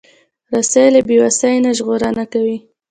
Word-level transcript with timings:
رسۍ 0.53 0.85
له 0.95 1.01
بیوسۍ 1.07 1.55
نه 1.65 1.71
ژغورنه 1.77 2.23
کوي. 2.33 2.57